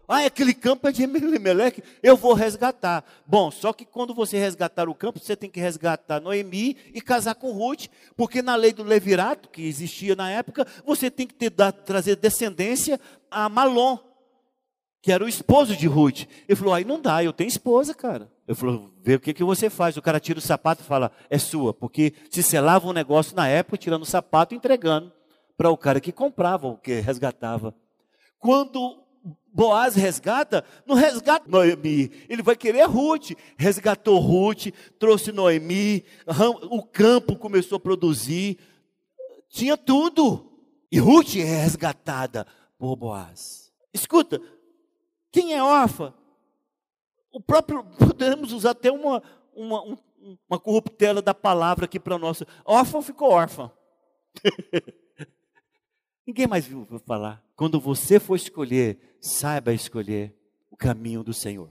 [0.07, 3.02] ah, aquele campo é de Elimelec, eu vou resgatar.
[3.26, 7.35] Bom, só que quando você resgatar o campo, você tem que resgatar Noemi e casar
[7.35, 11.50] com Ruth, porque na lei do levirato, que existia na época, você tem que ter,
[11.50, 13.00] trazer descendência
[13.31, 13.98] a Malom,
[15.07, 16.27] que era o esposo de Ruth.
[16.49, 18.29] Ele falou, aí não dá, eu tenho esposa, cara.
[18.45, 19.97] Eu falou, vê o que, que você faz.
[19.97, 23.47] O cara tira o sapato e fala, é sua, porque se selava um negócio na
[23.47, 25.12] época, tirando o sapato e entregando
[25.57, 27.73] para o cara que comprava, o que resgatava.
[28.40, 29.01] Quando
[29.55, 33.31] Boaz resgata, não resgata Noemi, ele vai querer Ruth.
[33.57, 36.05] Resgatou Ruth, trouxe Noemi,
[36.69, 38.59] o campo começou a produzir,
[39.49, 40.51] tinha tudo.
[40.90, 42.45] E Ruth é resgatada
[42.77, 43.66] por Boaz.
[43.95, 44.42] Escuta,
[45.37, 46.14] quem é órfã?
[47.31, 49.22] O próprio, podemos usar até uma,
[49.55, 49.99] uma,
[50.49, 52.42] uma corruptela da palavra aqui para nós.
[52.64, 53.70] Órfã ficou órfã.
[56.27, 57.44] Ninguém mais viu falar.
[57.55, 60.35] Quando você for escolher, saiba escolher
[60.70, 61.70] o caminho do Senhor.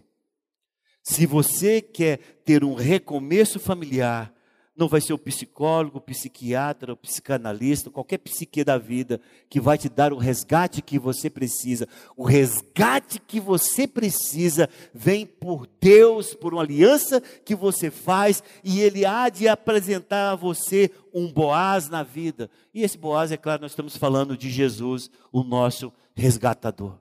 [1.01, 4.31] Se você quer ter um recomeço familiar,
[4.77, 9.77] não vai ser o psicólogo, o psiquiatra, o psicanalista, qualquer psique da vida que vai
[9.77, 11.87] te dar o resgate que você precisa.
[12.17, 18.81] O resgate que você precisa vem por Deus, por uma aliança que você faz, e
[18.81, 22.49] Ele há de apresentar a você um Boaz na vida.
[22.73, 26.97] E esse Boaz, é claro, nós estamos falando de Jesus, o nosso resgatador.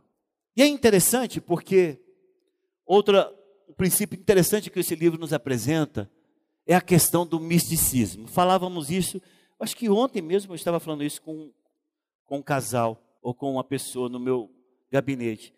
[0.56, 1.98] E é interessante porque
[2.87, 3.16] outro
[3.76, 6.08] princípio interessante que esse livro nos apresenta
[6.66, 8.27] é a questão do misticismo.
[8.27, 9.20] Falávamos isso,
[9.59, 11.50] acho que ontem mesmo eu estava falando isso com,
[12.24, 14.50] com um casal ou com uma pessoa no meu
[14.90, 15.55] gabinete.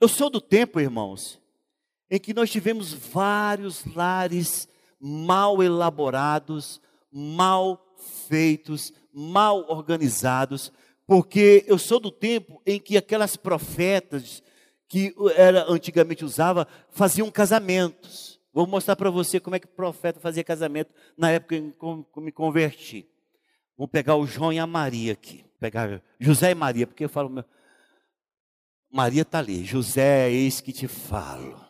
[0.00, 1.40] Eu sou do tempo, irmãos,
[2.10, 4.68] em que nós tivemos vários lares
[5.00, 7.96] mal elaborados, mal
[8.28, 10.72] feitos, mal organizados,
[11.06, 14.42] porque eu sou do tempo em que aquelas profetas
[14.86, 18.37] que era antigamente usava faziam casamentos.
[18.58, 22.20] Vou mostrar para você como é que o profeta fazia casamento na época em que
[22.20, 23.08] me converti.
[23.76, 25.44] Vou pegar o João e a Maria aqui.
[25.60, 27.44] Pegar José e Maria, porque eu falo.
[28.90, 29.64] Maria está ali.
[29.64, 31.64] José, eis que te falo.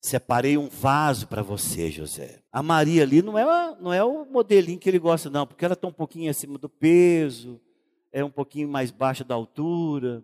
[0.00, 2.40] Separei um vaso para você, José.
[2.52, 5.74] A Maria ali não é, não é o modelinho que ele gosta, não, porque ela
[5.74, 7.60] está um pouquinho acima do peso,
[8.12, 10.22] é um pouquinho mais baixa da altura,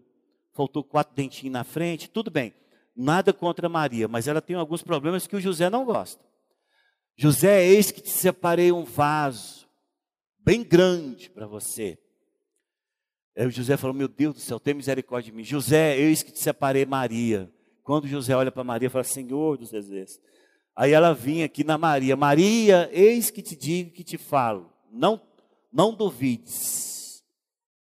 [0.53, 2.55] faltou quatro dentinhos na frente, tudo bem.
[3.03, 6.23] Nada contra Maria, mas ela tem alguns problemas que o José não gosta.
[7.17, 9.67] José, eis que te separei um vaso
[10.39, 11.99] bem grande para você.
[13.35, 15.43] Aí o José falou: Meu Deus do céu, tem misericórdia de mim.
[15.43, 17.51] José, eis que te separei Maria.
[17.83, 20.23] Quando José olha para Maria, fala: Senhor dos exércitos.
[20.77, 24.71] Aí ela vinha aqui na Maria: Maria, eis que te digo que te falo.
[24.93, 25.19] Não,
[25.73, 27.25] não duvides.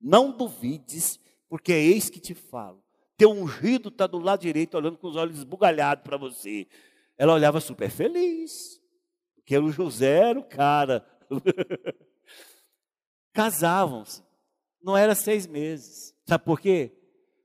[0.02, 2.83] Não duvides, porque é eis que te falo.
[3.24, 6.68] Teu ungido está do lado direito, olhando com os olhos esbugalhados para você.
[7.18, 8.82] Ela olhava super feliz,
[9.36, 11.06] porque o José era o cara.
[13.32, 14.22] Casavam-se.
[14.82, 16.14] Não era seis meses.
[16.26, 16.92] Sabe por quê?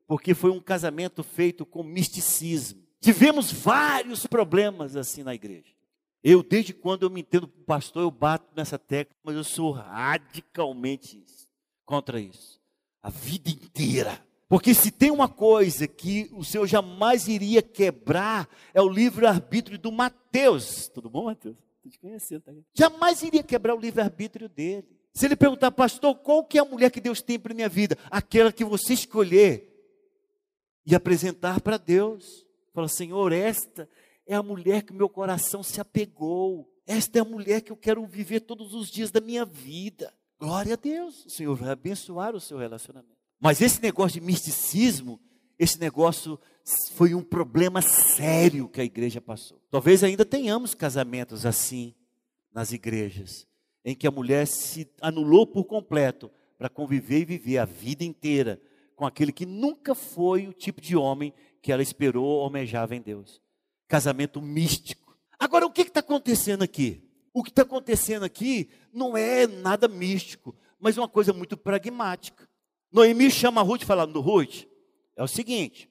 [0.09, 2.83] porque foi um casamento feito com misticismo.
[2.99, 5.71] Tivemos vários problemas assim na igreja.
[6.25, 11.23] Eu, desde quando eu me entendo pastor, eu bato nessa tecla, mas eu sou radicalmente
[11.85, 12.59] contra isso.
[13.03, 14.27] A vida inteira.
[14.49, 19.93] Porque se tem uma coisa que o Senhor jamais iria quebrar, é o livre-arbítrio do
[19.93, 20.89] Mateus.
[20.89, 21.57] Tudo bom, Mateus?
[21.77, 22.53] Estou te conhecendo, tá?
[22.73, 24.89] Jamais iria quebrar o livre-arbítrio dele.
[25.13, 27.99] Se ele perguntar, pastor, qual que é a mulher que Deus tem para minha vida?
[28.11, 29.69] Aquela que você escolher
[30.87, 32.47] e apresentar para Deus.
[32.73, 33.87] Fala, Senhor, esta
[34.27, 36.73] é a mulher que meu coração se apegou.
[36.87, 40.11] Esta é a mulher que eu quero viver todos os dias da minha vida.
[40.41, 41.27] Glória a Deus.
[41.27, 43.18] O Senhor vai abençoar o seu relacionamento.
[43.41, 45.21] Mas esse negócio de misticismo,
[45.59, 46.39] esse negócio
[46.95, 49.61] foi um problema sério que a igreja passou.
[49.71, 51.95] Talvez ainda tenhamos casamentos assim
[52.53, 53.47] nas igrejas,
[53.85, 58.61] em que a mulher se anulou por completo para conviver e viver a vida inteira
[58.97, 63.01] com aquele que nunca foi o tipo de homem que ela esperou ou almejava em
[63.01, 63.41] Deus.
[63.87, 65.17] Casamento místico.
[65.39, 67.09] Agora, o que está acontecendo aqui?
[67.33, 72.49] O que está acontecendo aqui não é nada místico, mas uma coisa muito pragmática.
[72.91, 74.65] Noemi chama Ruth falando, Ruth,
[75.17, 75.91] é o seguinte,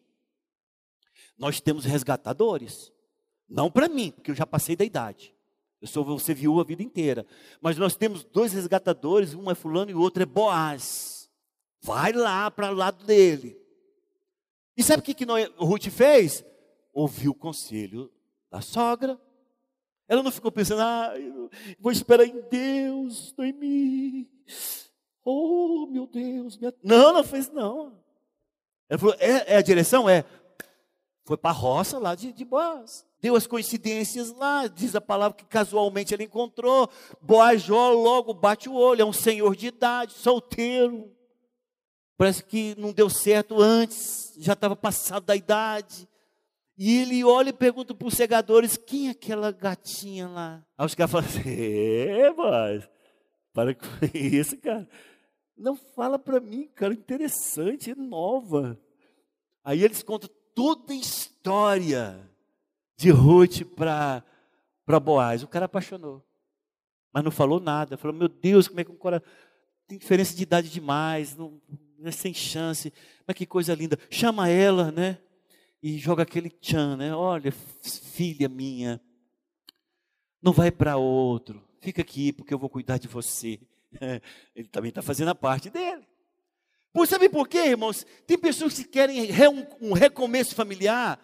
[1.38, 2.92] nós temos resgatadores,
[3.48, 5.36] não para mim, porque eu já passei da idade.
[5.80, 7.26] Eu sou você viu a vida inteira.
[7.62, 11.30] Mas nós temos dois resgatadores, um é fulano e o outro é Boaz.
[11.82, 13.56] Vai lá para o lado dele.
[14.76, 15.26] E sabe o que, que
[15.58, 16.44] Ruth fez?
[16.92, 18.12] Ouviu o conselho
[18.50, 19.20] da sogra.
[20.08, 21.14] Ela não ficou pensando, ah,
[21.80, 24.30] vou esperar em Deus, Noemi.
[25.30, 26.58] Oh, meu Deus.
[26.58, 26.74] Minha...
[26.82, 28.00] Não, não fez não.
[28.88, 30.08] Ela falou, é, é a direção?
[30.08, 30.24] É.
[31.26, 33.06] Foi para a roça lá de, de Boaz.
[33.20, 36.90] Deu as coincidências lá, diz a palavra que casualmente ela encontrou.
[37.22, 41.12] Boaz logo bate o olho, é um senhor de idade, solteiro.
[42.18, 46.08] Parece que não deu certo antes, já estava passado da idade.
[46.78, 50.63] E ele olha e pergunta para os segadores: quem é aquela gatinha lá?
[50.78, 52.90] Aí os caras falam assim: é, mas,
[53.52, 54.88] para com isso, cara.
[55.58, 58.80] Não fala para mim, cara, interessante, é nova.
[59.63, 62.20] Aí eles contam toda a história
[62.96, 64.24] de Ruth para
[65.02, 65.41] Boaz.
[65.41, 66.24] O cara apaixonou,
[67.12, 67.98] mas não falou nada.
[67.98, 69.28] Falou: meu Deus, como é que um coração.
[69.88, 71.62] Tem diferença de idade demais, não,
[72.04, 72.93] é sem chance,
[73.26, 73.98] mas que coisa linda.
[74.10, 75.17] Chama ela, né?
[75.82, 77.15] E joga aquele tchan, né?
[77.15, 79.02] Olha, filha minha,
[80.41, 83.60] não vai para outro, fica aqui porque eu vou cuidar de você.
[84.56, 86.08] Ele também está fazendo a parte dele.
[86.93, 88.06] Por, sabe por quê, irmãos?
[88.26, 89.30] Tem pessoas que querem
[89.82, 91.19] um, recomeço familiar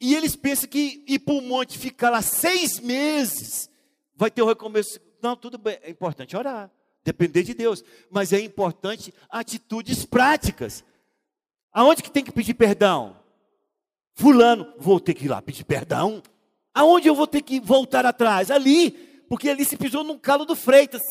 [0.00, 3.70] e eles pensam que ir para o monte ficar lá seis meses
[4.14, 5.00] vai ter o um recomeço.
[5.22, 6.70] Não, tudo bem, é importante orar.
[7.04, 7.84] Depender de Deus.
[8.10, 10.84] Mas é importante atitudes práticas.
[11.72, 13.16] Aonde que tem que pedir perdão?
[14.14, 16.22] Fulano, vou ter que ir lá pedir perdão.
[16.74, 18.50] Aonde eu vou ter que voltar atrás?
[18.50, 18.90] Ali,
[19.28, 21.02] porque ali se pisou num calo do Freitas.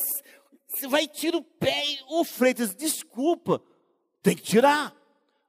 [0.76, 3.62] Você vai tirar o pé e o Freitas, desculpa.
[4.22, 4.94] Tem que tirar.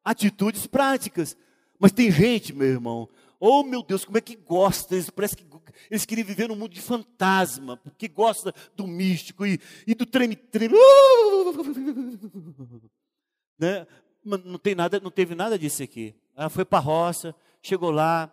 [0.04, 1.36] Atitudes práticas.
[1.78, 3.08] Mas tem gente, meu irmão,
[3.38, 4.94] Oh, meu Deus, como é que gosta?
[4.94, 5.44] Eles, parece que
[5.90, 10.74] eles queriam viver num mundo de fantasma, porque gosta do místico e, e do treme-treme.
[13.58, 13.86] Né?
[14.22, 16.14] Não, tem nada, não teve nada disso aqui.
[16.36, 18.30] Ela foi para a roça, chegou lá,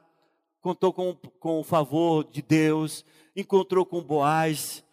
[0.60, 4.84] contou com, com o favor de Deus, encontrou com Boaz.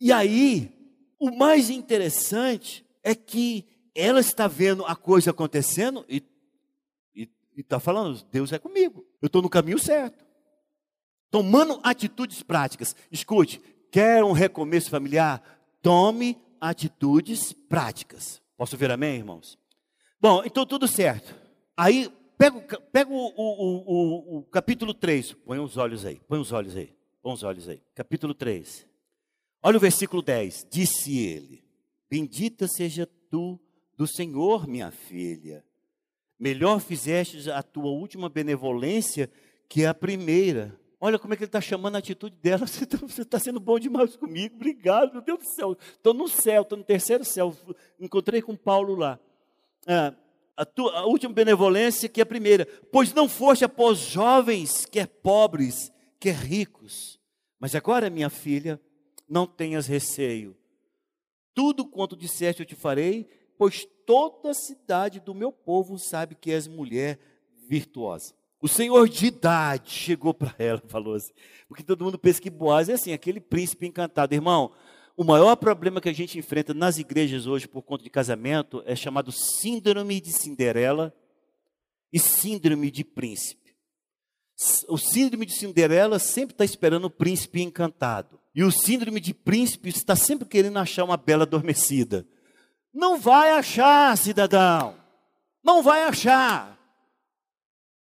[0.00, 0.70] E aí,
[1.22, 3.64] o mais interessante é que
[3.94, 6.20] ela está vendo a coisa acontecendo e
[7.56, 9.06] está falando, Deus é comigo.
[9.20, 10.24] Eu estou no caminho certo.
[11.30, 12.96] Tomando atitudes práticas.
[13.08, 13.60] Escute,
[13.92, 15.40] quer um recomeço familiar?
[15.80, 18.42] Tome atitudes práticas.
[18.56, 19.56] Posso ver amém, irmãos?
[20.20, 21.36] Bom, então tudo certo.
[21.76, 25.34] Aí pega, pega o, o, o, o, capítulo 3.
[25.34, 26.92] Põe os olhos aí, põe os olhos aí,
[27.22, 27.80] põe os olhos aí.
[27.94, 28.90] Capítulo 3.
[29.62, 30.66] Olha o versículo 10.
[30.70, 31.62] Disse ele:
[32.10, 33.60] Bendita seja tu
[33.96, 35.64] do Senhor, minha filha.
[36.38, 39.30] Melhor fizeste a tua última benevolência
[39.68, 40.76] que a primeira.
[41.00, 42.66] Olha como é que ele está chamando a atitude dela.
[42.66, 44.56] Você está tá sendo bom demais comigo.
[44.56, 45.76] Obrigado, meu Deus do céu.
[45.80, 47.56] Estou no céu, estou no terceiro céu.
[48.00, 49.18] Encontrei com Paulo lá.
[49.86, 50.12] Ah,
[50.56, 52.66] a, tua, a última benevolência que a primeira.
[52.90, 57.20] Pois não foste após jovens, quer pobres, quer ricos.
[57.58, 58.80] Mas agora, minha filha,
[59.28, 60.56] não tenhas receio.
[61.54, 66.50] Tudo quanto disseste eu te farei, pois toda a cidade do meu povo sabe que
[66.50, 67.18] és mulher
[67.68, 68.34] virtuosa.
[68.60, 71.32] O senhor de idade chegou para ela falou assim,
[71.66, 74.34] porque todo mundo pensa que Boaz é assim, aquele príncipe encantado.
[74.34, 74.72] Irmão,
[75.16, 78.94] o maior problema que a gente enfrenta nas igrejas hoje por conta de casamento é
[78.94, 81.12] chamado síndrome de Cinderela
[82.12, 83.74] e síndrome de príncipe.
[84.88, 88.38] O síndrome de Cinderela sempre está esperando o príncipe encantado.
[88.54, 92.26] E o síndrome de príncipe está sempre querendo achar uma bela adormecida.
[92.92, 94.94] Não vai achar, cidadão.
[95.64, 96.78] Não vai achar.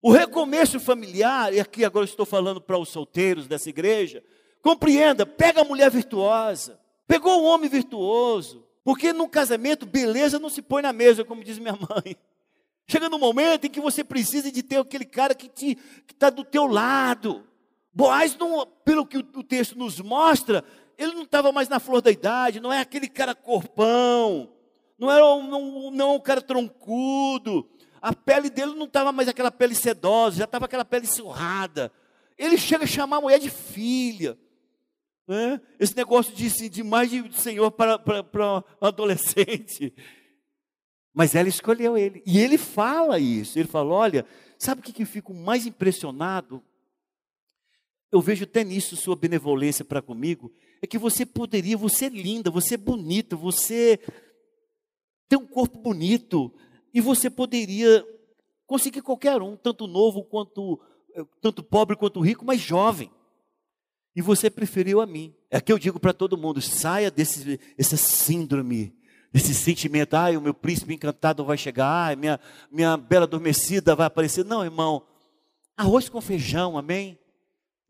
[0.01, 4.23] O recomeço familiar, e aqui agora estou falando para os solteiros dessa igreja,
[4.63, 10.63] compreenda, pega a mulher virtuosa, pegou o homem virtuoso, porque no casamento beleza não se
[10.63, 12.17] põe na mesa, como diz minha mãe.
[12.87, 15.77] Chega no momento em que você precisa de ter aquele cara que
[16.11, 17.47] está do teu lado.
[17.93, 20.63] Boaz, não, pelo que o texto nos mostra,
[20.97, 24.53] ele não estava mais na flor da idade, não é aquele cara corpão,
[24.97, 27.69] não era um, não, não um cara troncudo,
[28.01, 31.91] a pele dele não estava mais aquela pele sedosa, já estava aquela pele surrada.
[32.37, 34.37] Ele chega a chamar a mulher de filha.
[35.27, 35.61] Né?
[35.79, 39.93] Esse negócio de, de mais de senhor para, para, para um adolescente.
[41.13, 42.23] Mas ela escolheu ele.
[42.25, 43.59] E ele fala isso.
[43.59, 44.25] Ele fala: olha,
[44.57, 46.63] sabe o que, que eu fico mais impressionado?
[48.11, 50.51] Eu vejo até nisso sua benevolência para comigo.
[50.81, 53.99] É que você poderia, você é linda, você é bonita, você
[55.29, 56.53] tem um corpo bonito
[56.93, 58.05] e você poderia
[58.67, 60.79] conseguir qualquer um, tanto novo quanto
[61.15, 63.09] eh, tanto pobre quanto rico, mas jovem.
[64.15, 65.33] E você preferiu a mim.
[65.49, 68.93] É que eu digo para todo mundo: saia desse essa síndrome,
[69.31, 70.15] desse sentimento.
[70.15, 72.39] Ah, o meu príncipe encantado vai chegar, ah, minha,
[72.69, 74.43] minha bela adormecida vai aparecer.
[74.43, 75.05] Não, irmão.
[75.77, 77.17] Arroz com feijão, amém?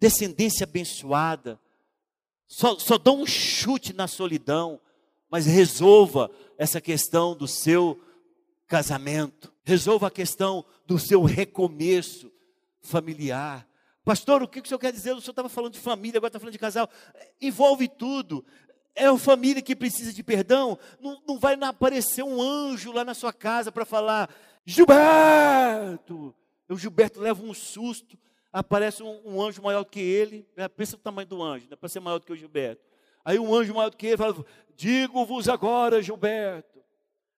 [0.02, 1.60] Descendência abençoada.
[2.48, 4.82] Só, só dá um chute na solidão,
[5.30, 8.02] mas resolva essa questão do seu
[8.68, 12.32] casamento, resolva a questão do seu recomeço
[12.82, 13.68] familiar.
[14.04, 15.12] Pastor, o que o senhor quer dizer?
[15.12, 16.90] O senhor estava falando de família, agora está falando de casal.
[17.40, 18.44] Envolve tudo.
[18.96, 20.80] É a família que precisa de perdão.
[21.00, 24.34] Não, não vai aparecer um anjo lá na sua casa para falar,
[24.66, 26.34] Gilberto.
[26.68, 28.18] O Gilberto leva um susto,
[28.52, 30.46] aparece um, um anjo maior que ele.
[30.76, 32.84] Pensa o tamanho do anjo, dá para ser maior do que o Gilberto.
[33.24, 34.46] Aí um anjo maior do que ele fala:
[34.76, 36.82] Digo-vos agora, Gilberto,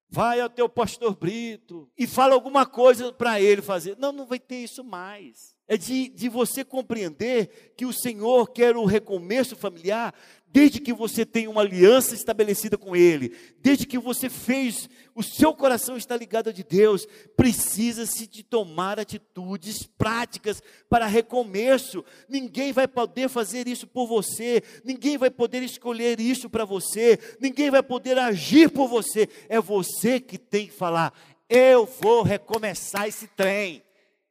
[0.09, 3.97] vai ao teu pastor Brito e fala alguma coisa para ele fazer.
[3.97, 5.55] Não, não vai ter isso mais.
[5.67, 10.13] É de, de você compreender que o Senhor quer o recomeço familiar
[10.53, 15.51] desde que você tem uma aliança estabelecida com Ele, desde que você fez, o seu
[15.51, 22.05] coração está ligado a de Deus, precisa-se de tomar atitudes práticas para recomeço.
[22.29, 27.71] Ninguém vai poder fazer isso por você, ninguém vai poder escolher isso para você, ninguém
[27.71, 29.27] vai poder agir por você.
[29.49, 31.11] É você que tem que falar:
[31.49, 33.83] eu vou recomeçar esse trem,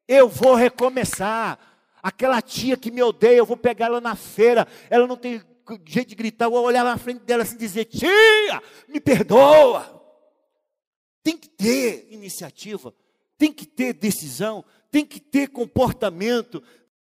[0.06, 1.58] eu vou recomeçar.
[2.00, 5.40] Aquela tia que me odeia, eu vou pegar ela na feira, ela não tem
[5.86, 10.00] jeito de gritar, eu olhar na frente dela assim e dizer: Tia, me perdoa.
[11.22, 12.94] Tem que ter iniciativa,
[13.38, 16.62] tem que ter decisão, tem que ter comportamento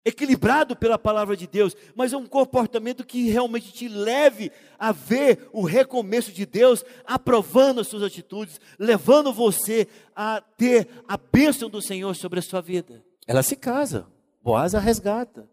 [0.06, 5.49] equilibrado pela palavra de Deus, mas é um comportamento que realmente te leve a ver
[5.51, 11.82] o recomeço de Deus, aprovando as suas atitudes, levando você a ter a bênção do
[11.82, 13.03] Senhor sobre a sua vida.
[13.26, 14.08] Ela se casa,
[14.43, 15.49] Boaz a resgata,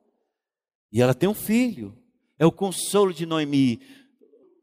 [0.93, 1.97] e ela tem um filho,
[2.43, 3.79] é o consolo de Noemi.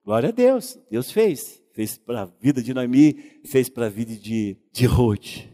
[0.03, 1.63] Glória a Deus, Deus fez.
[1.71, 3.13] Fez para a vida de Noemi,
[3.45, 5.47] fez para a vida de, de Ruth.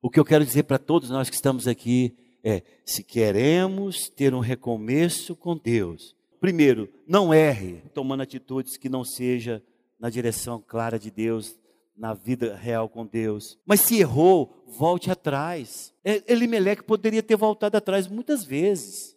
[0.00, 4.32] O que eu quero dizer para todos nós que estamos aqui é: se queremos ter
[4.32, 9.62] um recomeço com Deus, primeiro, não erre tomando atitudes que não seja
[10.00, 11.54] na direção clara de Deus,
[11.94, 13.58] na vida real com Deus.
[13.66, 15.92] Mas se errou, volte atrás.
[16.02, 19.11] Elimeleque poderia ter voltado atrás muitas vezes.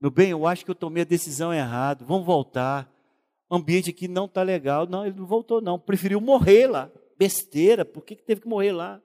[0.00, 2.04] Meu bem, eu acho que eu tomei a decisão errada.
[2.04, 2.90] Vamos voltar.
[3.50, 4.86] O ambiente aqui não está legal.
[4.86, 5.78] Não, ele não voltou, não.
[5.78, 6.90] Preferiu morrer lá.
[7.18, 7.84] Besteira.
[7.84, 9.00] Por que, que teve que morrer lá?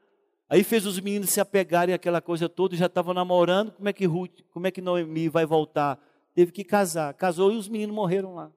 [0.50, 3.72] Aí fez os meninos se apegarem àquela coisa toda, já estavam namorando.
[3.72, 6.00] Como é que Ruth, como é que Noemi vai voltar?
[6.34, 7.14] Teve que casar.
[7.14, 8.52] Casou e os meninos morreram lá.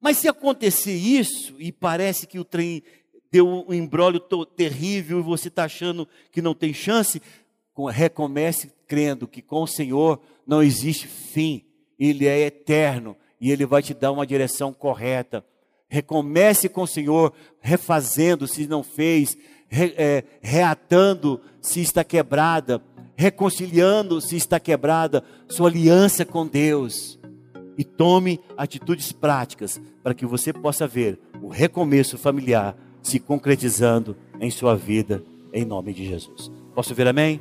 [0.00, 2.82] Mas se acontecer isso, e parece que o trem
[3.30, 4.20] deu um embrólio
[4.56, 7.20] terrível e você está achando que não tem chance,
[7.90, 11.64] recomece crendo que com o Senhor não existe fim,
[12.08, 15.44] Ele é eterno e Ele vai te dar uma direção correta.
[15.88, 19.36] Recomece com o Senhor, refazendo se não fez,
[19.68, 22.82] re, é, reatando se está quebrada,
[23.14, 27.20] reconciliando se está quebrada, sua aliança com Deus.
[27.78, 34.50] E tome atitudes práticas para que você possa ver o recomeço familiar se concretizando em
[34.50, 35.22] sua vida,
[35.52, 36.50] em nome de Jesus.
[36.74, 37.40] Posso ver amém?